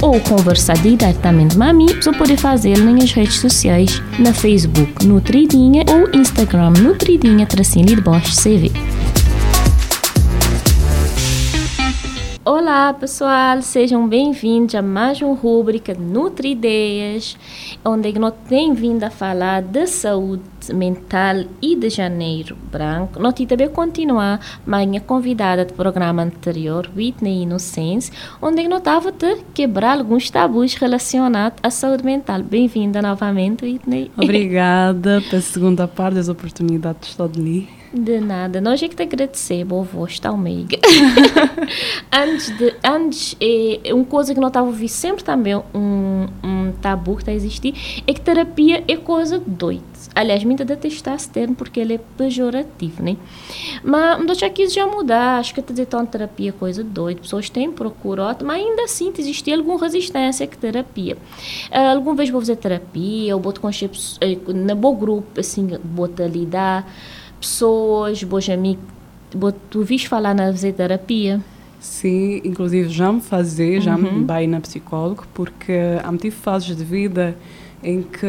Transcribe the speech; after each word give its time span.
ou 0.00 0.20
conversar 0.20 0.76
diretamente 0.78 1.56
com 1.56 1.62
a 1.64 1.72
você 1.72 2.12
pode 2.12 2.36
fazer 2.36 2.78
nas 2.78 3.12
redes 3.12 3.40
sociais, 3.40 4.00
na 4.18 4.32
Facebook 4.32 5.04
Nutridinha 5.04 5.84
ou 5.88 6.08
Instagram 6.18 6.70
Nutridinha 6.70 7.46
Tracinho 7.46 7.86
de 7.86 8.00
Bosch 8.00 8.34
CV. 8.36 8.70
Olá 12.44 12.94
pessoal, 12.94 13.60
sejam 13.60 14.08
bem-vindos 14.08 14.74
a 14.74 14.80
mais 14.80 15.20
uma 15.20 15.34
rubrica 15.34 15.94
Nutri 15.94 16.52
Ideias, 16.52 17.36
onde 17.84 18.18
nós 18.18 18.34
temos 18.48 18.78
vindo 18.78 19.04
a 19.04 19.10
falar 19.10 19.62
de 19.62 19.86
saúde 19.86 20.42
mental 20.74 21.44
e 21.60 21.76
de 21.76 21.90
janeiro 21.90 22.56
branco. 22.70 23.20
Nós 23.20 23.34
também 23.34 23.68
continuar 23.68 24.40
a 24.66 24.86
minha 24.86 25.00
convidada 25.00 25.64
do 25.64 25.74
programa 25.74 26.22
anterior, 26.22 26.88
Whitney 26.96 27.42
Inocência, 27.42 28.12
onde 28.40 28.66
nós 28.68 28.78
estava 28.78 29.12
quebrar 29.54 29.98
alguns 29.98 30.30
tabus 30.30 30.74
relacionados 30.74 31.58
à 31.62 31.70
saúde 31.70 32.04
mental. 32.04 32.42
Bem-vinda 32.42 33.00
novamente, 33.00 33.64
Whitney. 33.64 34.10
Obrigada 34.16 35.22
pela 35.28 35.42
segunda 35.42 35.88
parte 35.88 36.14
das 36.14 36.28
oportunidades 36.28 37.00
de 37.00 37.08
estar 37.08 37.24
ali. 37.24 37.77
De 37.92 38.20
nada, 38.20 38.60
nós 38.60 38.82
é 38.82 38.88
que 38.88 38.94
te 38.94 39.02
agradecer, 39.02 39.64
vovô, 39.64 40.04
está 40.04 40.30
meiga. 40.36 40.78
antes 42.12 42.56
de, 42.58 42.74
antes, 42.84 43.34
é, 43.40 43.94
uma 43.94 44.04
coisa 44.04 44.34
que 44.34 44.40
nós 44.40 44.50
estava 44.50 44.66
ouvindo 44.66 44.88
sempre 44.88 45.24
também, 45.24 45.56
um, 45.74 46.26
um 46.44 46.72
tabu 46.82 47.16
que 47.16 47.22
está 47.22 47.32
a 47.32 47.34
existir, 47.34 48.02
é 48.06 48.12
que 48.12 48.20
terapia 48.20 48.84
é 48.86 48.96
coisa 48.96 49.38
doida. 49.38 49.82
Aliás, 50.14 50.44
me 50.44 50.54
detestar 50.54 51.14
esse 51.14 51.30
termo 51.30 51.54
porque 51.54 51.80
ele 51.80 51.94
é 51.94 51.98
pejorativo, 51.98 53.02
né? 53.02 53.16
Mas 53.82 54.24
nós 54.24 54.38
já 54.38 54.50
quis 54.50 54.72
já 54.72 54.86
mudar, 54.86 55.38
acho 55.38 55.54
que 55.54 55.62
dizer 55.62 55.82
então 55.82 56.04
terapia 56.04 56.50
é 56.50 56.52
coisa 56.52 56.84
doida, 56.84 57.20
pessoas 57.20 57.48
têm 57.48 57.72
procura, 57.72 58.36
mas 58.44 58.62
ainda 58.62 58.82
assim 58.82 59.12
existe 59.16 59.50
alguma 59.52 59.78
resistência 59.78 60.46
que 60.46 60.58
terapia. 60.58 61.16
Uh, 61.70 61.94
alguma 61.94 62.14
vez 62.16 62.28
vou 62.28 62.40
fazer 62.40 62.56
terapia, 62.56 63.34
ou 63.34 63.40
boto 63.40 63.60
com 63.60 63.68
na 64.48 64.74
bom 64.74 64.94
grupo, 64.94 65.40
assim, 65.40 65.66
boto 65.82 66.22
ali 66.22 66.44
dar 66.44 66.86
pessoas, 67.40 68.22
bons 68.22 68.48
amigos. 68.48 68.84
Tu 69.70 69.82
viste 69.82 70.08
falar 70.08 70.34
na 70.34 70.52
fisioterapia? 70.52 71.40
Sim, 71.80 72.40
inclusive 72.44 72.88
já 72.88 73.12
me 73.12 73.20
fazer, 73.20 73.80
já 73.80 73.94
uhum. 73.94 74.18
me 74.18 74.24
bem 74.24 74.48
na 74.48 74.60
psicólogo, 74.60 75.24
porque 75.32 75.72
há 76.02 76.08
muitas 76.08 76.34
fases 76.34 76.76
de 76.76 76.82
vida 76.84 77.36
em 77.82 78.02
que 78.02 78.26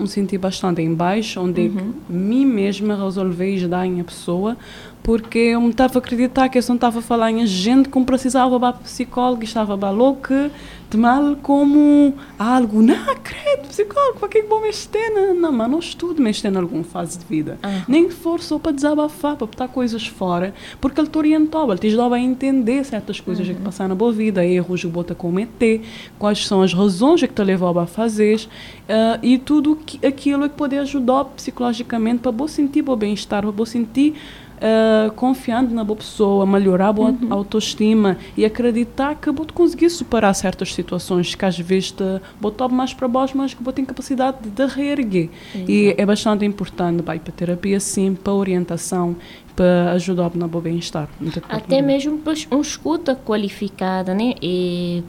me 0.00 0.08
senti 0.08 0.36
bastante 0.38 0.82
em 0.82 0.94
baixo, 0.94 1.40
onde 1.40 1.68
uhum. 1.68 1.92
mim 2.08 2.44
mesma 2.44 2.96
resolvi 2.96 3.56
ajudar 3.56 3.86
a 3.86 4.04
pessoa, 4.04 4.56
porque 5.02 5.38
eu 5.38 5.60
me 5.60 5.70
estava 5.70 5.98
a 5.98 5.98
acreditar 5.98 6.48
que 6.48 6.58
eu 6.58 6.62
não 6.68 6.74
estava 6.74 6.98
a 6.98 7.02
falar 7.02 7.30
em 7.30 7.46
gente 7.46 7.88
como 7.88 8.04
precisava 8.04 8.58
para 8.58 8.74
psicólogo, 8.74 9.42
estava 9.42 9.74
a 9.86 9.90
louca, 9.90 10.50
de 10.90 10.96
mal 10.96 11.36
como 11.36 12.14
algo, 12.36 12.82
não, 12.82 12.96
credo, 13.22 13.68
psicólogo, 13.68 14.18
para 14.18 14.28
que 14.28 14.38
é 14.38 14.42
vou 14.42 14.60
mexer? 14.60 15.10
Não, 15.10 15.34
não, 15.34 15.52
mas 15.52 15.70
não 15.70 15.78
estudo 15.78 16.20
mexer 16.20 16.52
em 16.52 16.56
alguma 16.56 16.82
fase 16.82 17.16
de 17.18 17.24
vida. 17.24 17.58
Uhum. 17.64 17.82
Nem 17.86 18.08
que 18.08 18.14
for 18.14 18.40
só 18.40 18.58
para 18.58 18.72
desabafar, 18.72 19.36
para 19.36 19.46
botar 19.46 19.68
coisas 19.68 20.06
fora, 20.06 20.52
porque 20.80 21.00
ele 21.00 21.08
te 21.08 21.16
orientou, 21.16 21.70
ele 21.70 21.78
te 21.78 21.86
ajudava 21.86 22.16
a 22.16 22.20
entender 22.20 22.84
certas 22.84 23.20
coisas 23.20 23.46
uhum. 23.46 23.54
que 23.54 23.60
passaram 23.60 23.90
na 23.90 23.94
boa 23.94 24.12
vida, 24.12 24.44
erros 24.44 24.80
que 24.80 24.88
você 24.88 25.14
cometer, 25.14 25.82
quais 26.18 26.44
são 26.44 26.60
as 26.60 26.74
razões 26.74 27.20
que 27.20 27.28
te 27.28 27.42
levou 27.42 27.78
a 27.78 27.86
fazer, 27.86 28.40
uh, 28.88 29.18
e 29.22 29.38
tudo 29.38 29.76
aquilo 30.04 30.48
que 30.48 30.56
pode 30.56 30.76
ajudar 30.76 31.24
psicologicamente 31.24 32.20
para 32.20 32.30
você 32.30 32.56
sentir 32.56 32.88
o 32.88 32.96
bem-estar, 32.96 33.42
para 33.42 33.50
você 33.50 33.72
sentir 33.72 34.14
uh, 34.60 35.10
confiando 35.12 35.74
na 35.74 35.82
boa 35.82 35.96
pessoa, 35.96 36.46
melhorar 36.46 36.88
a 36.88 36.92
boa 36.92 37.10
uhum. 37.10 37.32
autoestima 37.32 38.16
e 38.36 38.44
acreditar 38.44 39.14
que 39.14 39.30
vou 39.30 39.46
conseguir 39.52 39.90
superar 39.90 40.34
certas 40.34 40.74
situações 40.74 41.34
que 41.34 41.44
às 41.44 41.58
vezes 41.58 41.90
te 41.92 42.04
botam 42.40 42.68
mais 42.68 42.92
para 42.92 43.08
baixo, 43.08 43.36
mas 43.36 43.54
que 43.54 43.62
vou 43.62 43.72
ter 43.72 43.84
capacidade 43.84 44.38
de 44.48 44.66
reerguer. 44.66 45.30
E 45.54 45.94
é 45.96 46.06
bastante 46.06 46.44
importante 46.44 47.02
vai, 47.02 47.18
para 47.18 47.32
terapia, 47.32 47.80
sim, 47.80 48.14
para 48.14 48.32
orientação, 48.32 49.16
para 49.56 49.92
ajudar 49.92 50.30
no 50.34 50.48
bem-estar. 50.48 51.08
Até 51.48 51.82
mesmo 51.82 52.18
para 52.18 52.34
um 52.52 52.60
escuta 52.60 53.14
qualificada, 53.14 54.14
né? 54.14 54.34
E 54.42 55.02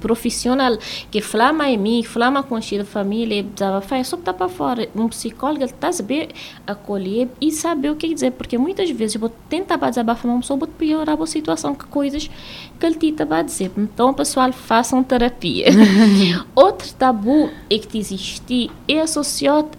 profissional 0.00 0.76
que 1.10 1.20
flama 1.20 1.68
em 1.68 1.78
mim, 1.78 2.02
flama 2.02 2.42
com 2.42 2.56
a 2.56 2.60
família, 2.84 3.42
precisava 3.44 3.80
fazer 3.80 4.04
só 4.04 4.16
para 4.16 4.48
fora. 4.48 4.88
Um 4.94 5.08
psicólogo 5.08 5.64
está 5.64 5.92
saber 5.92 6.28
acolher 6.66 7.28
e 7.40 7.50
saber 7.50 7.90
o 7.90 7.96
que 7.96 8.12
dizer, 8.12 8.32
porque 8.32 8.58
muitas 8.58 8.90
vezes 8.90 9.14
eu 9.14 9.20
vou 9.20 9.30
tentar 9.48 9.76
desabafar 9.76 10.30
uma 10.30 10.40
pessoa, 10.40 10.58
vou 10.58 10.68
piorar 10.68 11.20
a 11.20 11.26
situação, 11.26 11.74
que 11.74 11.84
coisas 11.86 12.30
que 12.78 12.86
ele 12.86 13.08
está 13.08 13.38
a 13.38 13.42
dizer. 13.42 13.70
Então, 13.76 14.12
pessoal, 14.12 14.52
façam 14.52 15.02
terapia. 15.02 15.66
Outro 16.54 16.92
tabu 16.94 17.50
é 17.70 17.78
que 17.78 17.98
existe 17.98 18.70
é 18.86 19.00
associado 19.00 19.70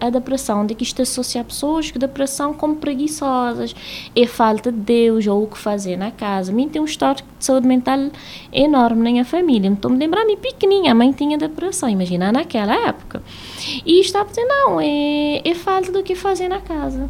à 0.00 0.10
depressão, 0.10 0.66
de 0.66 0.74
que 0.74 0.82
isto 0.82 1.02
associa 1.02 1.44
pessoas 1.44 1.90
com 1.90 1.98
depressão 1.98 2.52
como 2.52 2.76
preguiçosas, 2.76 3.74
é 4.14 4.26
falta 4.26 4.72
de 4.72 4.78
Deus 4.78 5.26
ou 5.26 5.44
o 5.44 5.46
que 5.46 5.58
fazer 5.58 5.96
na 5.96 6.10
casa. 6.10 6.52
Mim 6.52 6.68
tem 6.68 6.80
um 6.80 6.84
histórico 6.84 7.28
de 7.38 7.44
saúde 7.44 7.66
mental 7.66 8.10
enorme 8.52 9.02
na 9.02 9.10
minha 9.20 9.24
família. 9.24 9.70
Me 9.70 9.96
lembrar, 9.96 10.24
me 10.24 10.36
pequenininha, 10.36 10.92
a 10.92 10.94
mãe 10.94 11.12
tinha 11.12 11.36
depressão, 11.36 11.88
imagina 11.88 12.32
naquela 12.32 12.74
época. 12.88 13.22
E 13.84 14.00
estava 14.00 14.28
dizendo, 14.28 14.48
não, 14.48 14.80
é, 14.80 15.42
é 15.44 15.54
falta 15.54 15.92
do 15.92 16.02
que 16.02 16.14
fazer 16.14 16.48
na 16.48 16.60
casa. 16.60 17.08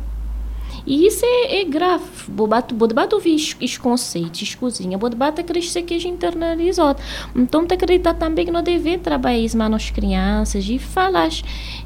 E 0.87 1.07
isso 1.07 1.25
é, 1.25 1.61
é 1.61 1.65
grave. 1.65 2.05
Bobato 2.29 2.75
ouvir 3.15 3.35
os 3.35 3.79
conceitos, 3.79 4.43
os 4.43 4.55
cozinha. 4.55 4.97
Bobato 4.97 5.43
crescer 5.45 5.83
que 5.83 5.95
a 5.95 5.99
gente 5.99 6.15
internalizou. 6.15 6.97
Então, 7.37 7.67
te 7.67 7.75
acreditar 7.75 8.15
também 8.15 8.47
que 8.47 8.51
não 8.51 8.63
deve 8.63 8.97
trabalhar 8.99 9.39
isso 9.39 9.59
nas 9.59 9.91
crianças 9.91 10.65
e 10.69 10.79
falar 10.79 11.29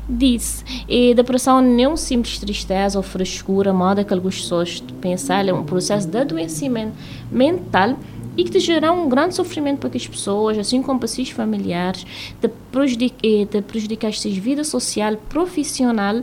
disso. 0.09 0.65
E 0.89 1.13
depressão 1.15 1.61
não 1.61 1.85
é 1.85 1.89
um 1.89 1.97
simples 1.97 2.39
tristeza 2.39 2.99
ou 2.99 3.03
frescura, 3.03 3.73
moda 3.73 4.05
que 4.05 4.15
algumas 4.15 4.41
pessoas 4.41 4.83
pensam, 5.01 5.37
é 5.37 5.53
um 5.53 5.65
processo 5.65 6.07
de 6.07 6.19
adoecimento 6.19 6.93
mental 7.31 7.97
e 8.37 8.45
te 8.45 8.59
gerar 8.59 8.93
um 8.93 9.09
grande 9.09 9.35
sofrimento 9.35 9.79
para 9.79 9.97
as 9.97 10.07
pessoas, 10.07 10.59
assim 10.59 10.83
como 10.83 10.99
para 10.99 11.09
seus 11.09 11.31
familiares, 11.31 12.05
te 12.41 12.49
prejudicar, 12.71 13.47
te 13.47 13.63
prejudicar 13.63 14.09
a 14.09 14.13
sua 14.13 14.31
vida 14.31 14.65
social, 14.65 15.17
profissional 15.29 16.23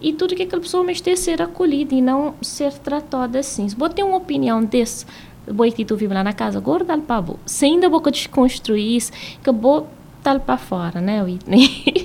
e 0.00 0.12
tudo 0.12 0.34
que 0.34 0.42
aquela 0.42 0.60
pessoa 0.60 0.84
ter 1.00 1.16
ser 1.16 1.40
acolhida 1.40 1.94
e 1.94 2.02
não 2.02 2.34
ser 2.42 2.72
tratada 2.72 3.38
assim. 3.38 3.68
Se 3.68 3.76
você 3.76 3.94
tem 3.94 4.04
uma 4.04 4.16
opinião 4.16 4.64
desse, 4.64 5.06
boi 5.50 5.70
que 5.70 5.84
tu 5.84 5.96
vive 5.96 6.12
lá 6.12 6.24
na 6.24 6.32
casa, 6.32 6.58
gorda 6.58 6.98
para. 6.98 7.38
Se 7.46 7.64
ainda 7.66 7.88
boca 7.88 8.10
desconstruir 8.10 8.96
isso, 8.96 9.12
que 9.42 9.52
bo 9.52 9.86
tal 10.22 10.40
para 10.40 10.56
fora, 10.56 11.00
né, 11.00 11.22
Whitney? 11.22 11.94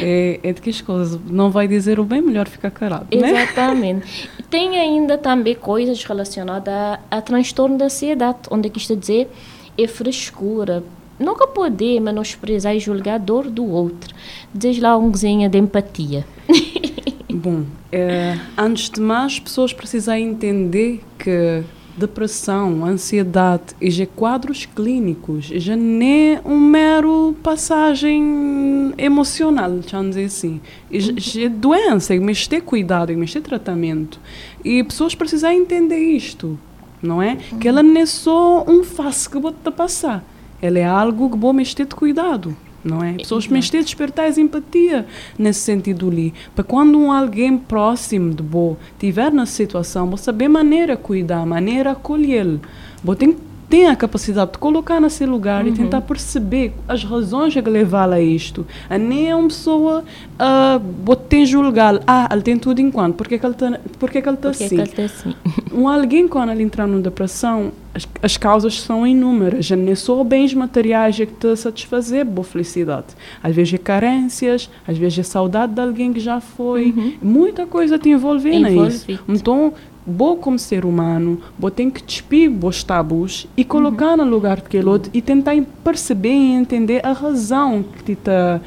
É, 0.00 0.40
é 0.42 0.52
de 0.52 0.60
que 0.60 0.70
as 0.70 0.80
coisas 0.80 1.18
não 1.28 1.50
vai 1.50 1.68
dizer 1.68 1.98
o 1.98 2.04
bem, 2.04 2.20
melhor 2.20 2.48
ficar 2.48 2.70
calado, 2.70 3.06
né? 3.16 3.42
Exatamente. 3.42 4.30
Tem 4.50 4.78
ainda 4.78 5.18
também 5.18 5.54
coisas 5.54 6.02
relacionadas 6.04 6.72
a, 6.72 7.00
a 7.10 7.20
transtorno 7.20 7.76
da 7.76 7.86
ansiedade, 7.86 8.38
onde 8.50 8.68
é 8.68 8.70
que 8.70 8.78
isto 8.78 8.96
dizer 8.96 9.28
é 9.76 9.86
frescura, 9.86 10.82
nunca 11.18 11.46
poder 11.46 12.00
menosprezar 12.00 12.74
e 12.74 12.80
julgar 12.80 13.14
a 13.14 13.18
dor 13.18 13.48
do 13.48 13.64
outro. 13.64 14.14
Diz 14.52 14.78
lá 14.78 14.96
um 14.96 15.10
cozinha 15.10 15.48
de 15.48 15.58
empatia. 15.58 16.26
Bom, 17.30 17.64
é, 17.92 18.38
antes 18.56 18.90
de 18.90 19.00
mais, 19.00 19.38
pessoas 19.38 19.72
precisam 19.72 20.16
entender 20.16 21.00
que 21.18 21.62
depressão, 21.98 22.84
ansiedade 22.84 23.74
e 23.80 23.90
já 23.90 24.06
quadros 24.06 24.66
clínicos, 24.66 25.46
já 25.46 25.74
é 25.74 26.40
um 26.44 26.58
mero 26.58 27.34
passagem 27.42 28.94
emocional, 28.96 29.70
vamos 29.90 30.16
dizer 30.16 30.24
assim. 30.24 30.60
Já 30.90 31.42
é 31.46 31.48
doença, 31.48 32.14
e 32.14 32.20
mas 32.20 32.46
ter 32.46 32.62
cuidado, 32.62 33.12
e 33.12 33.16
mas 33.16 33.32
ter 33.32 33.42
tratamento. 33.42 34.20
E 34.64 34.82
pessoas 34.84 35.14
precisam 35.14 35.50
entender 35.50 35.98
isto, 35.98 36.58
não 37.02 37.20
é? 37.20 37.36
Que 37.60 37.68
ela 37.68 37.82
não 37.82 38.00
é 38.00 38.06
só 38.06 38.64
um 38.66 38.84
face 38.84 39.28
que 39.28 39.38
vou 39.38 39.52
te 39.52 39.70
passar. 39.70 40.24
Ela 40.60 40.78
é 40.78 40.84
algo 40.84 41.30
que 41.30 41.36
vou 41.36 41.52
mexer 41.52 41.86
de 41.86 41.94
cuidado 41.94 42.56
não 42.84 43.02
é? 43.02 43.14
Pessoas 43.14 43.46
uhum. 43.46 43.52
mas 43.52 43.70
ter 43.70 43.82
despertar 43.82 44.28
empatia 44.38 45.06
nesse 45.38 45.60
sentido 45.60 46.08
ali, 46.08 46.34
para 46.54 46.64
quando 46.64 46.98
um 46.98 47.12
alguém 47.12 47.56
próximo 47.56 48.32
de 48.34 48.42
bo 48.42 48.76
tiver 48.98 49.32
nessa 49.32 49.52
situação, 49.52 50.08
você 50.08 50.24
saber 50.24 50.48
maneira 50.48 50.96
cuidar, 50.96 51.44
maneira 51.46 51.92
acolher, 51.92 52.58
bo 53.02 53.14
tem 53.14 53.36
tem 53.68 53.86
a 53.86 53.94
capacidade 53.94 54.52
de 54.52 54.58
colocar 54.58 55.00
nesse 55.00 55.26
lugar 55.26 55.64
uhum. 55.64 55.70
e 55.70 55.72
tentar 55.72 56.00
perceber 56.00 56.72
as 56.88 57.04
razões 57.04 57.52
que 57.52 57.60
levaram 57.60 58.14
a 58.14 58.20
isto. 58.20 58.66
A 58.88 58.96
nem 58.96 59.30
é 59.30 59.36
uma 59.36 59.48
pessoa 59.48 60.04
uh, 60.38 61.16
tem 61.28 61.44
julgar, 61.44 62.00
ah, 62.06 62.28
ele 62.32 62.42
tem 62.42 62.58
tudo 62.58 62.80
enquanto, 62.80 63.14
porque 63.14 63.34
é 63.34 63.38
que 63.38 63.44
ele 63.44 63.54
está 63.54 63.78
porque 63.98 64.18
é 64.18 64.22
que 64.22 64.28
ele 64.28 64.36
tá 64.38 64.50
assim? 64.50 64.80
Ele 64.80 64.86
tá 64.86 65.02
assim? 65.02 65.34
um 65.72 65.86
alguém 65.86 66.26
quando 66.26 66.50
ele 66.50 66.62
entrar 66.62 66.86
numa 66.86 67.00
depressão, 67.00 67.72
as, 67.94 68.08
as 68.22 68.36
causas 68.36 68.80
são 68.80 69.06
inúmeras, 69.06 69.66
já 69.66 69.76
nem 69.76 69.94
só 69.94 70.22
bens 70.24 70.54
materiais 70.54 71.16
que 71.16 71.26
te 71.26 71.56
satisfazer 71.56 72.24
boa 72.24 72.44
felicidade. 72.44 73.06
Às 73.42 73.54
vezes 73.54 73.74
é 73.74 73.78
carências, 73.78 74.70
às 74.86 74.96
vezes 74.96 75.18
é 75.18 75.22
saudade 75.22 75.74
de 75.74 75.80
alguém 75.80 76.12
que 76.12 76.20
já 76.20 76.40
foi, 76.40 76.94
uhum. 76.96 77.12
muita 77.20 77.66
coisa 77.66 77.98
te 77.98 78.08
envolve 78.08 78.50
nisso. 78.58 79.20
Então, 79.28 79.74
vou 80.08 80.36
como 80.36 80.58
ser 80.58 80.84
humano, 80.84 81.40
vou 81.58 81.70
ter 81.70 81.90
que 81.90 82.02
despir 82.02 82.50
os 82.64 82.82
tabus 82.82 83.46
e 83.56 83.64
colocar 83.64 84.18
uhum. 84.18 84.24
no 84.24 84.30
lugar 84.30 84.56
daquele 84.56 84.88
outro 84.88 85.10
e 85.12 85.20
tentar 85.20 85.54
perceber 85.84 86.32
e 86.32 86.52
entender 86.52 87.04
a 87.04 87.12
razão 87.12 87.82
que 87.82 88.02
te 88.02 88.12
está 88.12 88.60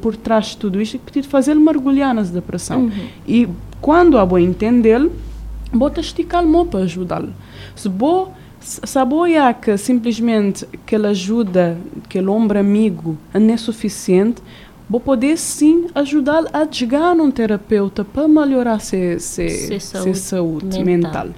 por 0.00 0.16
trás 0.16 0.46
de 0.46 0.56
tudo 0.56 0.80
isto 0.80 0.98
que 0.98 1.12
te 1.12 1.28
fazer 1.28 1.54
mergulhar 1.54 2.14
nessa 2.14 2.32
depressão. 2.32 2.82
Uhum. 2.82 3.06
E 3.26 3.48
quando 3.80 4.18
a 4.18 4.24
vou 4.24 4.38
entender, 4.38 5.10
vou 5.72 5.90
te 5.90 6.00
esticar 6.00 6.44
o 6.44 6.66
para 6.66 6.80
ajudá-lo. 6.80 7.32
Se 7.74 7.88
vou 7.88 8.32
saboia 8.64 9.52
que 9.52 9.76
simplesmente 9.76 10.66
aquela 10.72 11.08
ajuda, 11.08 11.76
aquele 12.04 12.28
ombro 12.28 12.58
amigo 12.58 13.18
não 13.34 13.52
é 13.52 13.56
suficiente, 13.56 14.40
vou 14.92 15.00
poder 15.00 15.38
sim 15.38 15.86
ajudar 15.94 16.44
a 16.52 16.70
chegar 16.70 17.16
num 17.16 17.30
terapeuta 17.30 18.04
para 18.04 18.28
melhorar 18.28 18.78
se, 18.78 19.18
se, 19.20 19.48
se, 19.48 19.80
saúde, 19.80 20.18
saúde 20.18 20.84
mental. 20.84 21.28
mental. 21.28 21.30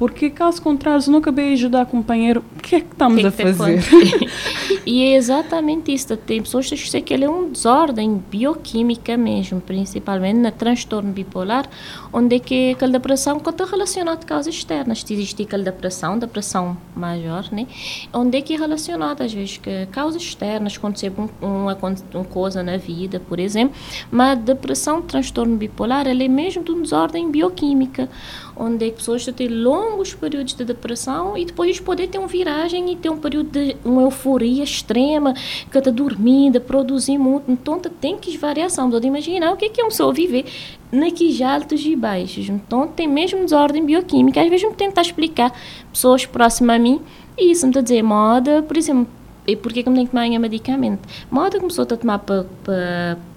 Porque 0.00 0.30
caso 0.30 0.62
contrário, 0.62 1.02
se 1.02 1.10
nunca 1.10 1.30
bem 1.30 1.52
ajudar 1.52 1.84
companheiro, 1.84 2.42
o 2.56 2.62
que 2.62 2.76
é 2.76 2.80
que 2.80 2.86
estamos 2.90 3.20
que 3.20 3.26
a 3.26 3.30
fazer? 3.30 3.84
e 4.86 5.02
é 5.02 5.14
exatamente 5.14 5.92
isso. 5.92 6.16
Tem 6.16 6.40
pessoas 6.40 6.70
que 6.70 6.74
dizem 6.74 7.02
que 7.02 7.12
ele 7.12 7.26
é 7.26 7.28
um 7.28 7.50
desordem 7.50 8.16
bioquímica 8.30 9.18
mesmo, 9.18 9.60
principalmente 9.60 10.38
no 10.38 10.50
transtorno 10.50 11.12
bipolar, 11.12 11.68
onde 12.10 12.36
é 12.36 12.38
que 12.38 12.70
aquela 12.70 12.92
depressão 12.92 13.36
está 13.36 13.66
relacionada 13.66 14.16
com 14.22 14.26
causas 14.26 14.54
externas. 14.54 15.04
Existe 15.06 15.42
aquela 15.42 15.64
depressão, 15.64 16.18
depressão 16.18 16.78
maior, 16.96 17.46
né? 17.52 17.66
Onde 18.10 18.38
é 18.38 18.40
que 18.40 18.54
é 18.54 18.56
relacionada, 18.56 19.24
às 19.24 19.34
vezes, 19.34 19.58
com 19.58 19.86
causas 19.92 20.22
externas, 20.22 20.78
acontecer 20.78 21.12
uma, 21.42 21.76
uma 21.76 22.24
coisa 22.24 22.62
na 22.62 22.78
vida, 22.78 23.20
por 23.20 23.38
exemplo. 23.38 23.76
Mas 24.10 24.30
a 24.30 24.34
depressão, 24.40 25.02
transtorno 25.02 25.58
bipolar, 25.58 26.08
ela 26.08 26.22
é 26.22 26.28
mesmo 26.28 26.64
de 26.64 26.70
uma 26.70 26.80
desordem 26.80 27.30
bioquímica, 27.30 28.08
onde 28.56 28.88
é 28.88 28.90
pessoas 28.90 29.26
têm 29.26 29.48
longos 29.90 30.14
períodos 30.14 30.54
de 30.54 30.64
depressão 30.64 31.36
e 31.36 31.44
depois 31.44 31.78
poder 31.80 32.08
ter 32.08 32.18
uma 32.18 32.28
viragem 32.28 32.92
e 32.92 32.96
ter 32.96 33.10
um 33.10 33.18
período 33.18 33.50
de 33.50 33.76
uma 33.84 34.02
euforia 34.02 34.62
extrema, 34.62 35.34
que 35.70 35.78
está 35.78 35.90
dormindo, 35.90 36.60
produzir 36.60 37.18
muito. 37.18 37.50
Então 37.50 37.78
tem 37.78 38.16
que 38.16 38.36
variação. 38.36 38.90
Pode 38.90 39.06
imaginar 39.06 39.52
o 39.52 39.56
que 39.56 39.66
é 39.66 39.68
que 39.68 39.80
é 39.80 39.84
um 39.84 39.88
pessoa 39.88 40.12
viver 40.12 40.44
naqueles 40.90 41.40
altos 41.40 41.84
e 41.84 41.94
baixos. 41.96 42.48
Então 42.48 42.86
tem 42.86 43.06
mesmo 43.06 43.40
desordem 43.40 43.84
bioquímica. 43.84 44.40
Às 44.40 44.48
vezes 44.48 44.68
me 44.68 44.74
tentar 44.74 45.02
explicar 45.02 45.52
pessoas 45.92 46.24
próximas 46.26 46.76
a 46.76 46.78
mim 46.78 47.00
isso 47.40 47.66
me 47.66 47.70
está 47.70 47.80
a 47.80 47.82
dizer 47.82 48.02
moda, 48.02 48.62
por 48.62 48.76
exemplo, 48.76 49.06
e 49.46 49.56
por 49.56 49.72
que 49.72 49.80
eu 49.80 49.84
tenho 49.84 50.06
que 50.06 50.10
tomar 50.10 50.28
medicamento? 50.38 51.08
Moda 51.30 51.58
começou 51.58 51.82
a 51.82 51.86
tomar 51.86 52.18
para 52.18 52.46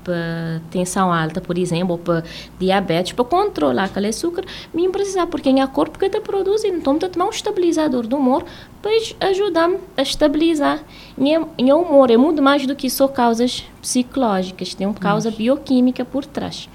para 0.04 0.62
tensão 0.70 1.12
alta, 1.12 1.40
por 1.40 1.58
exemplo, 1.58 1.94
ou 1.94 1.98
para 1.98 2.24
diabetes, 2.60 3.14
para 3.14 3.26
controlar 3.26 3.86
aquele 3.86 4.08
açúcar, 4.08 4.44
me 4.74 4.88
precisar, 4.90 5.28
porque 5.28 5.50
é 5.50 5.68
corpo 5.68 5.98
que 5.98 6.06
está 6.06 6.20
produzindo. 6.20 6.78
Então, 6.78 6.96
está 6.96 7.10
tomar 7.10 7.26
um 7.26 7.30
estabilizador 7.30 8.06
do 8.06 8.18
humor 8.18 8.44
para 8.82 8.92
ajudar-me 9.30 9.78
a 9.96 10.02
estabilizar. 10.02 10.84
E 11.18 11.74
o 11.74 11.78
humor 11.78 12.12
é 12.12 12.18
muito 12.18 12.42
mais 12.42 12.68
do 12.68 12.76
que 12.76 12.90
só 12.90 13.08
causas 13.08 13.64
psicológicas, 13.82 14.74
tem 14.74 14.86
uma 14.86 14.94
causa 14.94 15.32
bioquímica 15.32 16.04
por 16.04 16.26
trás. 16.26 16.70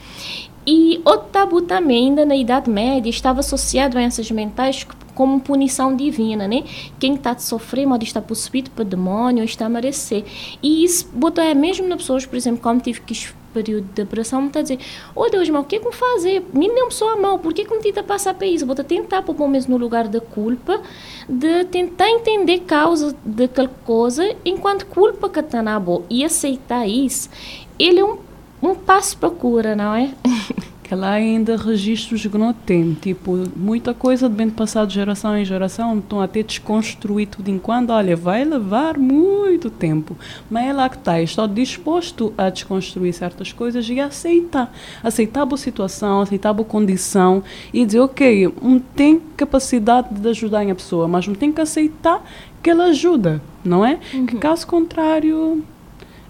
E 0.66 1.00
o 1.04 1.16
tabu 1.16 1.62
também, 1.62 2.08
ainda 2.08 2.26
na 2.26 2.36
Idade 2.36 2.68
Média, 2.68 3.08
estava 3.08 3.40
associado 3.40 3.96
a 3.96 4.00
doenças 4.00 4.30
mentais 4.30 4.86
como 5.18 5.40
punição 5.40 5.96
divina, 5.96 6.46
né? 6.46 6.62
Quem 7.00 7.16
está 7.16 7.32
a 7.32 7.38
sofrer, 7.40 7.84
mas 7.84 8.00
está 8.04 8.22
possuído 8.22 8.70
por 8.70 8.84
demônio, 8.84 9.42
está 9.42 9.66
a 9.66 9.68
merecer. 9.68 10.24
E 10.62 10.84
isso 10.84 11.08
botou 11.12 11.42
é 11.42 11.54
mesmo 11.54 11.88
nas 11.88 11.98
pessoas, 11.98 12.24
por 12.24 12.36
exemplo, 12.36 12.60
como 12.62 12.78
tive 12.80 13.00
que 13.00 13.12
período 13.52 13.88
de 13.88 13.94
depressão, 13.94 14.42
me 14.42 14.46
está 14.46 14.60
a 14.60 14.62
dizer, 14.62 14.78
oh 15.16 15.28
Deus, 15.28 15.48
mas 15.48 15.62
o 15.62 15.64
que 15.64 15.74
é 15.74 15.80
que 15.80 15.88
eu 15.88 15.90
fazer? 15.90 16.44
Me 16.54 16.68
não 16.68 16.88
sou 16.88 17.08
a 17.08 17.16
mal, 17.16 17.36
por 17.40 17.52
que 17.52 17.64
que 17.64 17.74
me 17.74 17.82
tenta 17.82 18.00
passar 18.00 18.32
para 18.34 18.46
isso? 18.46 18.64
Vou 18.64 18.76
tentar 18.76 19.22
pôr 19.22 19.34
pelo 19.34 19.48
menos 19.48 19.66
no 19.66 19.76
lugar 19.76 20.06
da 20.06 20.20
culpa, 20.20 20.80
de 21.28 21.64
tentar 21.64 22.08
entender 22.08 22.60
causa 22.60 23.16
daquela 23.24 23.66
coisa, 23.84 24.36
enquanto 24.44 24.86
culpa 24.86 25.28
que 25.28 25.40
está 25.40 25.60
na 25.60 25.80
boa, 25.80 26.04
e 26.08 26.24
aceitar 26.24 26.86
isso, 26.86 27.28
ele 27.76 27.98
é 27.98 28.04
um, 28.04 28.18
um 28.62 28.76
passo 28.76 29.18
para 29.18 29.30
a 29.30 29.32
cura, 29.32 29.74
não 29.74 29.92
é? 29.96 30.14
que 30.88 30.94
lá 30.94 31.12
ainda 31.12 31.54
registros 31.54 32.26
que 32.26 32.38
não 32.38 32.54
tem, 32.54 32.94
tipo, 32.94 33.44
muita 33.54 33.92
coisa 33.92 34.26
de 34.26 34.34
bem 34.34 34.48
passado 34.48 34.88
de 34.88 34.94
geração 34.94 35.36
em 35.36 35.44
geração, 35.44 35.98
estão 35.98 36.18
até 36.18 36.42
desconstruir 36.42 37.28
tudo 37.28 37.50
enquanto, 37.50 37.90
olha, 37.90 38.16
vai 38.16 38.42
levar 38.42 38.96
muito 38.96 39.68
tempo, 39.68 40.16
mas 40.50 40.66
é 40.66 40.72
lá 40.72 40.88
que 40.88 40.96
está, 40.96 41.20
estou 41.20 41.46
disposto 41.46 42.32
a 42.38 42.48
desconstruir 42.48 43.12
certas 43.12 43.52
coisas 43.52 43.86
e 43.86 44.00
aceitar, 44.00 44.72
aceitar 45.04 45.46
a 45.52 45.56
situação, 45.58 46.22
aceitar 46.22 46.58
a 46.58 46.64
condição 46.64 47.42
e 47.70 47.84
dizer, 47.84 48.00
ok, 48.00 48.50
não 48.62 48.78
tem 48.78 49.20
capacidade 49.36 50.14
de 50.14 50.26
ajudar 50.30 50.62
a 50.62 50.74
pessoa, 50.74 51.06
mas 51.06 51.28
não 51.28 51.34
tem 51.34 51.52
que 51.52 51.60
aceitar 51.60 52.24
que 52.62 52.70
ela 52.70 52.84
ajuda, 52.86 53.42
não 53.62 53.84
é? 53.84 53.98
Uhum. 54.14 54.24
Que 54.24 54.36
caso 54.36 54.66
contrário 54.66 55.62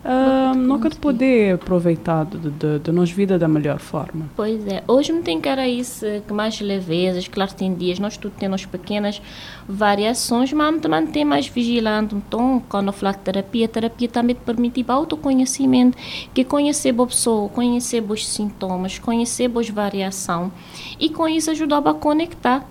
uh, 0.04 0.56
nunca 0.56 0.88
de 0.88 0.96
poder 0.96 1.54
aproveitar 1.54 2.26
de 2.26 2.92
nossa 2.92 3.12
vida 3.12 3.38
da 3.38 3.48
melhor 3.48 3.78
forma. 3.78 4.26
Pois 4.36 4.66
é, 4.66 4.82
hoje 4.86 5.12
não 5.12 5.22
tem 5.22 5.40
cara 5.40 5.66
isso 5.66 6.04
que 6.26 6.32
mais 6.32 6.60
levezas, 6.60 7.28
claro 7.28 7.52
tem 7.54 7.74
dias, 7.74 7.98
nós 7.98 8.16
tudo 8.16 8.34
temos 8.38 8.64
pequenas 8.64 9.20
variações, 9.68 10.52
mas 10.52 10.80
também 10.80 11.06
tem 11.06 11.24
mais 11.24 11.46
vigilante, 11.46 12.14
então 12.14 12.62
quando 12.68 12.88
eu 12.88 12.92
falo 12.92 13.12
de 13.12 13.20
terapia, 13.20 13.68
terapia 13.68 14.08
também 14.08 14.34
te 14.34 14.40
permite 14.40 14.84
autoconhecimento, 14.88 15.96
que 16.32 16.44
conhecer 16.44 16.94
a 16.98 17.06
pessoa, 17.06 17.48
conhecer 17.48 18.04
os 18.08 18.26
sintomas, 18.26 18.98
conhecer 18.98 19.50
as 19.56 19.68
variações 19.68 20.50
e 20.98 21.08
com 21.08 21.28
isso 21.28 21.50
ajudar 21.50 21.86
a 21.86 21.94
conectar 21.94 22.66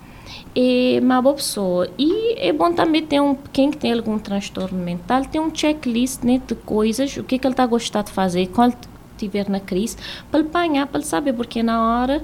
é 0.59 0.99
uma 0.99 1.21
boa 1.21 1.35
pessoa. 1.35 1.87
E 1.99 2.33
é 2.39 2.51
bom 2.51 2.73
também 2.73 3.05
ter 3.05 3.21
um, 3.21 3.35
quem 3.53 3.69
tem 3.69 3.93
algum 3.93 4.17
transtorno 4.17 4.79
mental, 4.79 5.23
tem 5.25 5.39
um 5.39 5.53
checklist 5.53 6.23
né, 6.23 6.41
de 6.45 6.55
coisas, 6.55 7.15
o 7.15 7.23
que, 7.23 7.35
é 7.35 7.37
que 7.37 7.45
ele 7.45 7.53
está 7.53 7.65
gostar 7.67 8.01
de 8.01 8.11
fazer 8.11 8.47
quando 8.47 8.75
estiver 9.11 9.47
na 9.49 9.59
crise, 9.59 9.97
para 10.31 10.39
ele 10.39 10.49
apanhar, 10.49 10.87
para 10.87 10.99
ele 10.99 11.07
saber, 11.07 11.33
porque 11.33 11.61
na 11.61 11.83
hora 11.83 12.23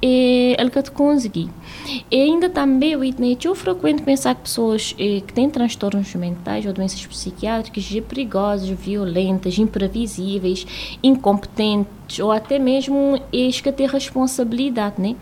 é, 0.00 0.60
ele 0.60 0.70
que 0.70 0.82
te 0.82 0.90
conseguir. 0.92 1.48
E 2.08 2.20
ainda 2.20 2.48
também, 2.48 2.94
Whitney, 2.94 3.36
eu 3.44 3.54
frequento 3.54 4.02
pensar 4.04 4.34
que 4.36 4.42
pessoas 4.42 4.94
é, 4.98 5.20
que 5.20 5.32
têm 5.32 5.50
transtornos 5.50 6.14
mentais 6.14 6.64
ou 6.66 6.72
doenças 6.72 7.04
psiquiátricas 7.04 7.88
perigosas, 8.08 8.68
violentas, 8.68 9.58
imprevisíveis, 9.58 10.66
incompetentes 11.02 12.01
ou 12.20 12.32
até 12.32 12.58
mesmo 12.58 13.20
eles 13.32 13.60
que 13.60 13.70
têm 13.72 13.86
responsabilidade, 13.86 15.00
né? 15.00 15.16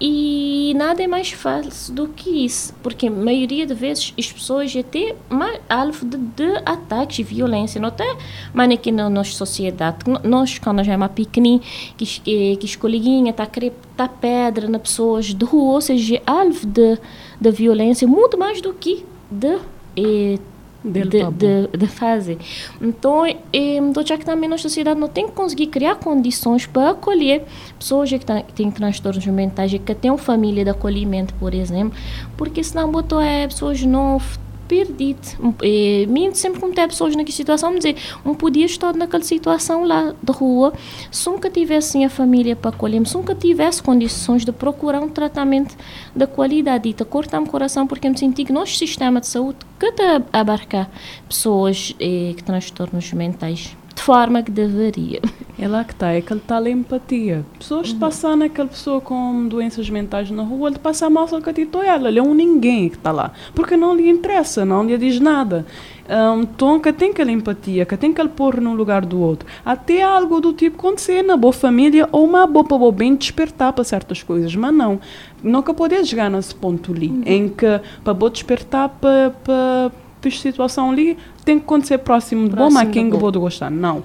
E 0.00 0.72
nada 0.76 1.02
é 1.02 1.06
mais 1.06 1.30
fácil 1.30 1.94
do 1.94 2.08
que 2.08 2.44
isso, 2.44 2.74
porque 2.82 3.06
a 3.06 3.10
maioria 3.10 3.66
das 3.66 3.78
vezes 3.78 4.14
as 4.18 4.30
pessoas 4.30 4.74
até 4.76 5.16
mais 5.28 5.60
alvo 5.68 6.04
de, 6.04 6.18
de 6.18 6.56
ataques 6.64 7.18
e 7.18 7.22
violência, 7.22 7.80
não 7.80 7.90
tem 7.90 8.16
mas 8.52 8.70
aqui 8.70 8.92
na 8.92 9.08
nossa 9.08 9.32
sociedade, 9.32 9.98
nós 10.22 10.58
quando 10.58 10.76
nós 10.76 10.88
é 10.88 10.96
uma 10.96 11.08
pequenininha, 11.08 11.60
que, 11.96 12.04
que, 12.04 12.56
que 12.56 12.66
as 12.66 12.76
coleguinhas 12.76 13.34
querer 13.50 13.72
tá 13.96 14.08
pedra 14.08 14.68
nas 14.68 14.82
pessoas 14.82 15.26
de 15.26 15.44
rua, 15.44 15.74
ou 15.74 15.80
seja, 15.80 16.20
alvo 16.26 16.66
de, 16.66 16.98
de 17.40 17.50
violência 17.50 18.06
muito 18.06 18.38
mais 18.38 18.60
do 18.60 18.72
que 18.74 19.04
de 19.30 19.58
eh, 19.96 20.38
de, 20.84 21.78
de, 21.78 21.86
fazer. 21.86 22.38
Então, 22.80 23.24
estou 23.26 24.04
que 24.04 24.24
também 24.24 24.48
na 24.48 24.58
sociedade 24.58 25.00
não 25.00 25.08
tem 25.08 25.26
que 25.26 25.32
conseguir 25.32 25.68
criar 25.68 25.94
condições 25.94 26.66
para 26.66 26.90
acolher 26.90 27.44
pessoas 27.78 28.10
que, 28.10 28.18
tá, 28.18 28.42
que 28.42 28.52
têm 28.52 28.70
transtornos 28.70 29.26
mentais, 29.26 29.72
que 29.72 29.94
têm 29.94 30.10
uma 30.10 30.18
família 30.18 30.62
de 30.62 30.70
acolhimento, 30.70 31.32
por 31.34 31.54
exemplo, 31.54 31.98
porque 32.36 32.62
senão 32.62 32.90
botou 32.90 33.20
é, 33.20 33.46
pessoas 33.46 33.82
não 33.82 34.20
perdido. 34.68 35.54
E, 35.62 36.06
mim 36.08 36.34
sempre 36.34 36.60
como 36.60 36.72
tem 36.72 36.86
pessoas 36.86 37.14
naquela 37.14 37.34
situação, 37.34 37.70
me 37.70 37.78
dizer, 37.78 37.96
não 38.24 38.34
podia 38.34 38.66
estar 38.66 38.94
naquela 38.94 39.22
situação 39.22 39.84
lá 39.84 40.14
da 40.22 40.32
rua, 40.32 40.72
se 41.10 41.28
nunca 41.28 41.50
tivesse 41.50 42.02
a 42.04 42.10
família 42.10 42.56
para 42.56 42.70
acolher, 42.70 43.06
se 43.06 43.14
nunca 43.14 43.34
tivesse 43.34 43.82
condições 43.82 44.44
de 44.44 44.52
procurar 44.52 45.00
um 45.00 45.08
tratamento 45.08 45.76
de 46.14 46.26
qualidade. 46.26 46.88
E 46.88 47.04
corta-me 47.04 47.46
o 47.46 47.50
coração 47.50 47.86
porque 47.86 48.08
me 48.08 48.18
senti 48.18 48.44
que 48.44 48.52
nosso 48.52 48.74
sistema 48.76 49.20
de 49.20 49.26
saúde 49.26 49.58
que 49.78 49.86
está 49.86 50.22
abarcar 50.32 50.90
pessoas 51.28 51.94
eh, 52.00 52.32
que 52.36 52.42
transtornos 52.42 53.12
mentais 53.12 53.76
de 53.94 54.02
forma 54.02 54.42
que 54.42 54.50
deveria. 54.50 55.20
É 55.58 55.68
lá 55.68 55.84
que 55.84 55.92
está, 55.92 56.12
é 56.12 56.18
aquele 56.18 56.40
tal 56.40 56.66
empatia. 56.66 57.44
Pessoas 57.58 57.92
uhum. 57.92 57.98
passando 57.98 58.42
aquela 58.42 58.68
pessoa 58.68 59.00
com 59.00 59.46
doenças 59.46 59.88
mentais 59.88 60.30
na 60.30 60.42
rua, 60.42 60.68
ele 60.68 60.78
passa 60.78 61.08
mal 61.08 61.28
só 61.28 61.40
que 61.40 61.68
ela, 61.86 62.08
ele 62.08 62.18
é 62.18 62.22
um 62.22 62.34
ninguém 62.34 62.88
que 62.88 62.96
está 62.96 63.12
lá. 63.12 63.32
Porque 63.54 63.76
não 63.76 63.94
lhe 63.94 64.08
interessa, 64.08 64.64
não 64.64 64.84
lhe 64.84 64.98
diz 64.98 65.20
nada. 65.20 65.64
Um, 66.08 66.42
então, 66.42 66.78
que 66.80 66.92
tem 66.92 67.10
aquela 67.10 67.30
empatia, 67.30 67.86
que 67.86 67.96
tem 67.96 68.12
que 68.12 68.28
pôr 68.28 68.60
no 68.60 68.74
lugar 68.74 69.06
do 69.06 69.20
outro. 69.20 69.48
Até 69.64 70.02
algo 70.02 70.40
do 70.40 70.52
tipo 70.52 70.76
acontecer 70.76 71.22
na 71.22 71.36
boa 71.36 71.52
família 71.52 72.08
ou 72.12 72.24
uma 72.24 72.46
boa 72.46 72.64
para 72.64 72.92
bem 72.92 73.14
despertar 73.14 73.72
para 73.72 73.84
certas 73.84 74.22
coisas, 74.22 74.54
mas 74.54 74.74
não. 74.74 75.00
Nunca 75.42 75.72
poder 75.72 76.04
chegar 76.04 76.30
nesse 76.30 76.54
ponto 76.54 76.92
ali, 76.92 77.08
uhum. 77.08 77.22
em 77.24 77.48
que 77.48 77.80
para 78.02 78.12
boa 78.12 78.30
despertar 78.30 78.88
para, 78.88 79.92
para, 80.28 80.38
para 80.38 80.42
situação 80.42 80.90
ali 80.90 81.16
tem 81.44 81.58
que 81.58 81.64
acontecer 81.64 81.98
próximo 81.98 82.48
de 82.48 82.56
bom, 82.56 82.70
mas 82.70 82.90
quem 82.90 83.10
vou 83.10 83.32
gostar. 83.32 83.70
Não. 83.70 84.02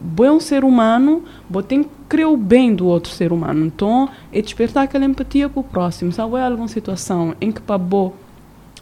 Bom 0.00 0.24
é 0.24 0.32
um 0.32 0.40
ser 0.40 0.64
humano, 0.64 1.22
bom 1.48 1.62
tem 1.62 1.82
que 1.82 1.90
crer 2.08 2.26
o 2.26 2.36
bem 2.36 2.74
do 2.74 2.86
outro 2.86 3.10
ser 3.10 3.32
humano. 3.32 3.64
Então, 3.64 4.08
é 4.32 4.42
despertar 4.42 4.84
aquela 4.84 5.04
empatia 5.04 5.48
para 5.48 5.60
o 5.60 5.64
próximo. 5.64 6.12
Sabe, 6.12 6.36
é 6.36 6.42
alguma 6.42 6.68
situação 6.68 7.34
em 7.40 7.50
que 7.50 7.60
para 7.60 7.78
boa 7.78 8.12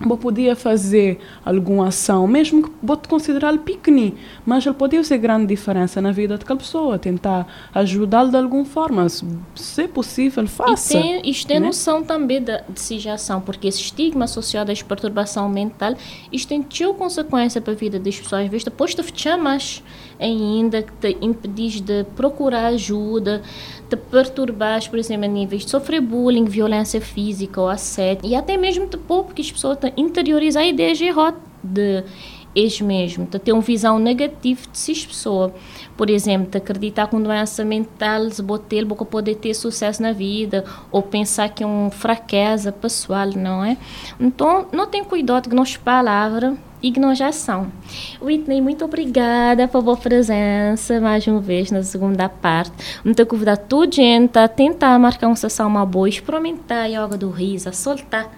Bo 0.07 0.17
podia 0.17 0.55
fazer 0.57 1.19
alguma 1.45 1.89
ação, 1.89 2.27
mesmo 2.27 2.63
que 2.63 2.71
pode 2.87 3.09
considerar 3.09 3.57
pequeno, 3.59 4.15
mas 4.45 4.65
ele 4.65 4.75
podia 4.75 5.03
ser 5.05 5.19
grande 5.19 5.47
diferença 5.47 6.01
na 6.01 6.13
vida 6.13 6.37
daquela 6.37 6.59
pessoa, 6.59 6.99
tentar 6.99 7.47
ajudá-lo 7.75 8.31
de 8.31 8.37
alguma 8.37 8.65
forma, 8.65 9.07
se 9.09 9.89
possível, 9.89 10.47
faça. 10.47 10.97
E 10.97 11.03
tem, 11.03 11.31
isto 11.31 11.47
tem 11.47 11.61
né? 11.61 11.67
noção 11.67 12.03
também 12.03 12.43
de, 12.43 12.99
de 12.99 13.09
ação, 13.09 13.41
porque 13.41 13.69
esse 13.69 13.81
estigma 13.81 14.25
associado 14.25 14.71
à 14.71 14.75
perturbação 14.75 15.49
mental, 15.49 15.95
isto 16.33 16.49
tem 16.49 16.63
tio 16.63 16.95
consequência 16.95 17.61
para 17.61 17.73
a 17.73 17.77
vida 17.77 17.99
das 17.99 18.19
pessoas, 18.19 18.49
visto 18.49 18.71
depois 18.71 18.95
de 18.95 19.03
chamas 19.15 19.83
ainda 20.23 20.83
que 20.83 20.93
te 20.93 21.19
impedis 21.21 21.81
de 21.81 22.05
procurar 22.17 22.67
ajuda, 22.67 23.43
te 23.93 23.97
perturbas, 23.97 24.89
por 24.89 24.99
exemplo, 24.99 25.27
a 25.27 25.29
níveis 25.29 25.65
de 25.65 25.71
sofrer 25.71 26.01
bullying, 26.01 26.47
violência 26.47 27.01
física 27.01 27.61
ou 27.61 27.69
assédio, 27.69 28.27
e 28.29 28.35
até 28.35 28.57
mesmo 28.57 28.87
te 28.87 28.97
pôr, 28.97 29.25
porque 29.25 29.43
as 29.43 29.53
pessoas 29.53 29.79
interiorizam 29.97 30.63
ideias 30.63 30.99
erradas 30.99 31.41
de 31.63 32.03
eles 32.55 32.81
mesmo, 32.81 33.27
de 33.27 33.39
ter 33.39 33.53
uma 33.53 33.63
visão 33.63 33.99
negativa 33.99 34.61
de 34.71 34.79
si 34.79 34.93
pessoa. 35.07 35.55
Por 35.97 36.09
exemplo, 36.11 36.51
de 36.51 36.59
acreditar 36.59 37.07
que 37.07 37.15
uma 37.15 37.23
doença 37.23 37.65
mental 37.65 38.31
se 38.31 38.43
botar 38.43 38.87
poder 39.11 39.37
ter 39.37 39.55
sucesso 39.55 40.03
na 40.03 40.13
vida, 40.13 40.65
ou 40.91 41.03
pensar 41.03 41.49
que 41.51 41.63
é 41.63 41.67
uma 41.67 41.91
fraqueza 41.91 42.73
pessoal, 42.73 43.29
não 43.37 43.65
é? 43.65 43.77
Então, 44.19 44.67
não 44.73 44.87
tem 44.87 45.05
cuidado 45.05 45.51
que 45.51 45.55
nas 45.55 45.77
palavras 45.77 46.55
ignoração. 46.83 47.71
Whitney, 48.21 48.61
muito 48.61 48.85
obrigada 48.85 49.69
pela 49.69 49.85
sua 49.85 49.97
presença 49.97 51.01
mais 51.01 51.27
uma 51.27 51.41
vez 51.41 51.71
na 51.71 51.83
segunda 51.83 52.29
parte. 52.29 52.73
Muito 53.05 53.25
convidar 53.27 53.57
toda 53.57 53.93
gente 53.93 54.39
a 54.39 54.49
tentar 54.49 54.99
marcar 54.99 55.29
uma 55.29 55.37
sessão 55.37 55.69
uma 55.69 55.87
boa, 55.87 56.09
experimentar 56.09 56.85
a 56.85 56.87
yoga 56.87 57.17
do 57.17 57.31
riso, 57.31 57.69
a 57.69 57.73
soltar 57.73 58.31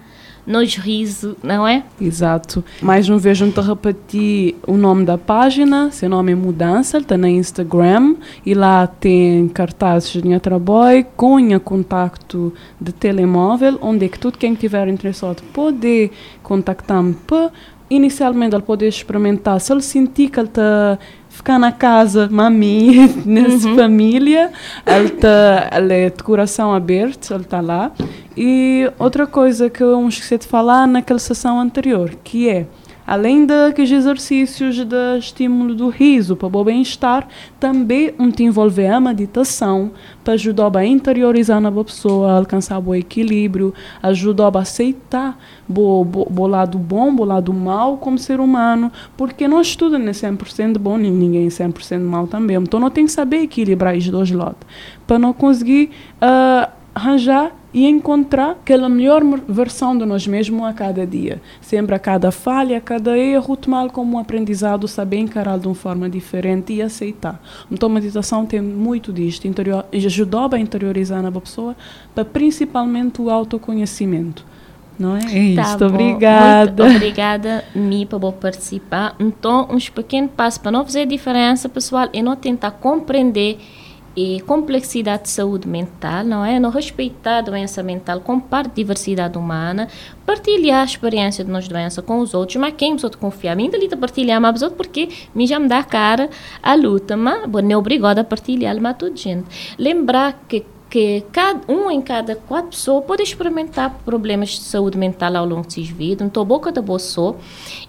nos 0.45 0.75
riso, 0.75 1.35
não 1.41 1.67
é? 1.67 1.83
Exato. 1.99 2.63
Mais 2.81 3.09
uma 3.09 3.17
vez, 3.17 3.39
vamos 3.39 3.55
repetir 3.55 4.55
o 4.67 4.77
nome 4.77 5.03
da 5.03 5.17
página. 5.17 5.91
Seu 5.91 6.09
nome 6.09 6.33
é 6.33 6.35
Mudança, 6.35 6.99
está 6.99 7.17
na 7.17 7.29
Instagram. 7.29 8.15
E 8.45 8.53
lá 8.53 8.85
tem 8.85 9.47
cartazes 9.47 10.11
de 10.11 10.23
minha 10.23 10.39
trabalho 10.39 11.05
o 11.17 11.59
contacto 11.59 12.53
de 12.79 12.91
telemóvel, 12.91 13.79
onde 13.81 14.05
é 14.05 14.09
que 14.09 14.19
tudo 14.19 14.37
quem 14.37 14.53
tiver 14.53 14.87
interessado 14.87 15.41
pode 15.53 16.11
contactar-me 16.43 17.13
para 17.13 17.51
inicialmente 17.89 18.55
ele 18.55 18.63
poder 18.63 18.87
experimentar, 18.87 19.59
se 19.59 19.71
ele 19.71 19.81
sentir 19.81 20.29
que 20.29 20.39
ele 20.39 20.47
está 20.47 20.97
ficar 21.35 21.59
na 21.59 21.71
casa, 21.71 22.29
mami, 22.31 23.13
nessa 23.25 23.67
uhum. 23.67 23.75
família, 23.75 24.51
ele, 24.85 25.09
tá, 25.09 25.69
ele 25.75 25.93
é 25.93 26.09
de 26.09 26.23
coração 26.23 26.73
aberto, 26.73 27.33
ele 27.33 27.43
está 27.43 27.59
lá. 27.59 27.91
E 28.37 28.89
outra 28.97 29.27
coisa 29.27 29.69
que 29.69 29.83
eu 29.83 30.07
esqueci 30.07 30.37
de 30.37 30.47
falar 30.47 30.87
naquela 30.87 31.19
sessão 31.19 31.59
anterior, 31.59 32.11
que 32.23 32.49
é 32.49 32.65
Além 33.05 33.45
daqueles 33.45 33.91
exercícios 33.91 34.77
de 34.83 35.17
estímulo 35.19 35.75
do 35.75 35.89
riso 35.89 36.35
para 36.35 36.47
o 36.47 36.63
bem-estar, 36.63 37.27
também 37.59 38.11
te 38.31 38.43
envolver 38.43 38.87
a 38.87 38.99
meditação 38.99 39.91
para 40.23 40.33
ajudar 40.33 40.75
a 40.75 40.85
interiorizar 40.85 41.61
na 41.61 41.71
pessoa, 41.71 42.37
alcançar 42.37 42.79
o 42.79 42.95
equilíbrio, 42.95 43.73
ajudar 44.01 44.55
a 44.55 44.61
aceitar 44.61 45.37
o 45.69 46.47
lado 46.47 46.79
bom, 46.79 47.15
o 47.15 47.23
lado 47.23 47.53
mal 47.53 47.97
como 47.97 48.17
ser 48.17 48.39
humano, 48.39 48.91
porque 49.15 49.47
não 49.47 49.61
estuda 49.61 49.99
nem 49.99 50.11
100% 50.11 50.79
bom, 50.79 50.97
nem 50.97 51.11
ninguém 51.11 51.45
é 51.45 51.49
100% 51.49 51.99
mal 51.99 52.25
também. 52.25 52.57
Então 52.57 52.79
não 52.79 52.89
tem 52.89 53.05
que 53.05 53.11
saber 53.11 53.41
equilibrar 53.41 53.95
os 53.95 54.09
dois 54.09 54.31
lados 54.31 54.59
para 55.05 55.19
não 55.19 55.31
conseguir 55.31 55.91
uh, 56.21 56.84
arranjar 56.95 57.51
e 57.73 57.85
encontrar 57.85 58.51
aquela 58.51 58.87
melhor 58.87 59.21
versão 59.49 59.97
de 59.97 60.05
nós 60.05 60.25
mesmos 60.25 60.65
a 60.65 60.71
cada 60.71 61.05
dia. 61.05 61.41
Sempre 61.59 61.93
a 61.93 61.99
cada 61.99 62.31
falha, 62.31 62.77
a 62.77 62.81
cada 62.81 63.17
erro, 63.17 63.57
tomar 63.57 63.89
como 63.89 64.15
um 64.15 64.19
aprendizado, 64.19 64.87
saber 64.87 65.17
encarar 65.17 65.59
de 65.59 65.67
uma 65.67 65.75
forma 65.75 66.09
diferente 66.09 66.71
e 66.71 66.81
aceitar. 66.81 67.41
Então, 67.69 67.89
a 67.89 67.91
meditação 67.91 68.45
tem 68.45 68.61
muito 68.61 69.11
disto, 69.11 69.45
interior, 69.45 69.85
ajudou 69.93 70.49
a 70.53 70.57
interiorizar 70.57 71.21
na 71.21 71.29
pessoa, 71.29 71.75
para 72.15 72.23
principalmente 72.23 73.21
o 73.21 73.29
autoconhecimento. 73.29 74.45
Não 74.97 75.17
é? 75.17 75.19
É 75.19 75.55
tá 75.55 75.75
isso, 75.75 75.85
obrigada. 75.85 76.85
Muito 76.85 76.95
obrigada, 76.95 77.65
Mi, 77.75 78.05
por 78.05 78.31
participar. 78.31 79.13
Então, 79.19 79.67
uns 79.69 79.89
pequenos 79.89 80.31
passos 80.31 80.59
para 80.59 80.71
não 80.71 80.85
fazer 80.85 81.05
diferença, 81.05 81.67
pessoal, 81.67 82.07
e 82.13 82.23
não 82.23 82.37
tentar 82.37 82.71
compreender 82.71 83.59
e 84.15 84.39
complexidade 84.41 85.23
de 85.23 85.29
saúde 85.29 85.67
mental, 85.67 86.23
não 86.23 86.45
é? 86.45 86.59
Não 86.59 86.69
respeitar 86.69 87.39
a 87.39 87.41
doença 87.41 87.83
mental 87.83 88.21
como 88.21 88.41
parte 88.41 88.69
da 88.69 88.73
diversidade 88.75 89.37
humana, 89.37 89.87
partilhar 90.25 90.81
a 90.81 90.85
experiência 90.85 91.43
de 91.43 91.51
nós 91.51 91.67
doença 91.67 92.01
com 92.01 92.19
os 92.19 92.33
outros, 92.33 92.55
mas 92.55 92.73
quem 92.77 92.91
precisa 92.93 93.11
confiar? 93.17 93.57
Ainda 93.57 93.77
ali 93.77 93.89
partilhar 93.97 94.39
mas 94.39 94.61
outros 94.61 94.77
porque 94.77 95.09
me 95.33 95.45
já 95.45 95.59
me 95.59 95.67
dá 95.67 95.83
cara 95.83 96.29
a 96.63 96.75
luta, 96.75 97.17
mas 97.17 97.49
não 97.49 97.71
é 97.71 97.77
obrigada 97.77 98.21
a 98.21 98.23
partilhar, 98.23 98.79
mas 98.79 98.95
tudo 98.97 99.17
gente. 99.17 99.75
Lembrar 99.77 100.45
que 100.47 100.65
que 100.95 101.25
cada, 101.29 101.59
um 101.69 101.91
em 101.91 102.01
cada 102.01 102.37
quatro 102.37 102.69
pessoas 102.69 103.03
pode 103.03 103.21
experimentar 103.21 103.99
problemas 104.05 104.51
de 104.51 104.61
saúde 104.61 104.97
mental 104.97 105.35
ao 105.35 105.45
longo 105.45 105.67
de 105.67 105.73
sua 105.73 105.83
vida, 105.83 106.23
então 106.23 106.45
boca 106.45 106.71
da 106.71 106.81
boa 106.81 106.97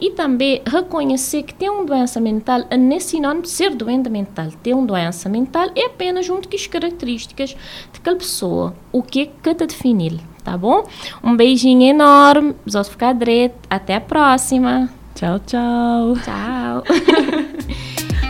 e 0.00 0.10
também 0.10 0.60
reconhecer 0.66 1.44
que 1.44 1.54
ter 1.54 1.70
uma 1.70 1.84
doença 1.84 2.20
mental 2.20 2.62
não 2.68 2.96
é 2.96 2.98
sinônimo 2.98 3.42
de 3.42 3.50
ser 3.50 3.76
doente 3.76 4.10
mental. 4.10 4.48
Ter 4.60 4.74
uma 4.74 4.84
doença 4.84 5.28
mental 5.28 5.68
é 5.76 5.86
apenas 5.86 6.26
junto 6.26 6.48
com 6.48 6.56
as 6.56 6.66
características 6.66 7.56
daquela 7.92 8.16
pessoa, 8.16 8.74
o 8.90 9.04
que 9.04 9.20
é 9.20 9.26
que 9.26 9.54
te 9.54 9.66
definir, 9.68 10.18
tá 10.42 10.58
bom? 10.58 10.84
Um 11.22 11.36
beijinho 11.36 11.88
enorme, 11.88 12.56
ficar 12.90 13.12
direito, 13.12 13.54
até 13.70 13.94
a 13.94 14.00
próxima. 14.00 14.90
Tchau, 15.14 15.38
tchau. 15.46 16.16
Tchau. 16.24 16.82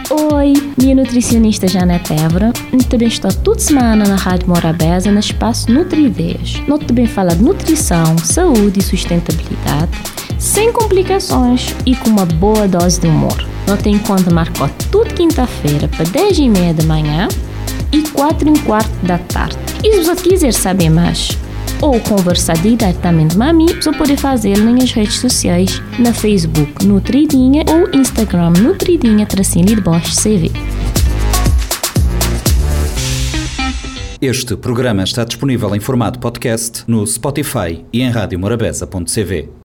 Oi, 0.08 0.52
minha 0.80 0.94
nutricionista 0.94 1.66
Janete 1.66 2.12
Évora. 2.12 2.52
Também 2.88 3.08
estou 3.08 3.32
toda 3.32 3.58
semana 3.58 4.06
na 4.06 4.14
Rádio 4.14 4.48
Morabeza, 4.48 5.10
no 5.10 5.18
espaço 5.18 5.68
Nutri-Ideias. 5.72 6.62
Nós 6.68 6.78
também 6.84 7.06
fala 7.06 7.34
de 7.34 7.42
nutrição, 7.42 8.16
saúde 8.18 8.78
e 8.78 8.82
sustentabilidade, 8.82 9.90
sem 10.38 10.72
complicações 10.72 11.74
e 11.84 11.96
com 11.96 12.10
uma 12.10 12.24
boa 12.24 12.68
dose 12.68 13.00
de 13.00 13.08
humor. 13.08 13.36
Nós 13.66 13.82
tem 13.82 13.98
conta 13.98 14.32
marcou 14.32 14.70
toda 14.92 15.10
quinta-feira 15.10 15.88
para 15.88 16.04
10 16.04 16.38
e 16.38 16.48
meia 16.50 16.72
da 16.72 16.84
manhã 16.84 17.26
e 17.90 18.02
4 18.02 18.48
e 18.48 18.58
quarto 18.60 19.06
da 19.06 19.18
tarde. 19.18 19.56
E 19.82 19.92
se 19.92 20.04
você 20.04 20.22
quiser 20.22 20.52
saber 20.52 20.88
mais, 20.88 21.36
ou 21.80 22.00
conversar 22.00 22.56
diretamente 22.58 23.36
comigo, 23.36 23.66
você 23.82 23.92
pode 23.92 24.16
fazer 24.16 24.58
nas 24.58 24.92
redes 24.92 25.18
sociais, 25.18 25.82
na 25.98 26.12
Facebook 26.12 26.84
Nutridinha 26.86 27.64
ou 27.68 27.98
Instagram 27.98 28.50
Nutridinha 28.50 29.26
Tracinho 29.26 29.66
de 29.66 29.80
Bosch 29.80 30.14
CV. 30.14 30.50
Este 34.20 34.56
programa 34.56 35.04
está 35.04 35.24
disponível 35.24 35.74
em 35.76 35.80
formato 35.80 36.18
podcast 36.18 36.84
no 36.86 37.06
Spotify 37.06 37.84
e 37.92 38.02
em 38.02 38.10
radiomorabeza.cv. 38.10 39.56